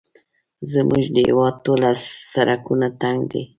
[0.71, 1.89] زموږ د هېواد ټوله
[2.33, 3.43] سړکونه تنګ دي